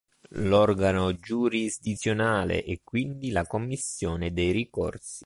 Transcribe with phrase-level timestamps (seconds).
[0.47, 5.19] L'organo giurisdizionale è quindi la "Commissione dei Ricorsi".